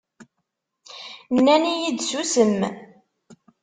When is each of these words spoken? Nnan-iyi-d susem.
Nnan-iyi-d 1.35 1.99
susem. 2.09 2.59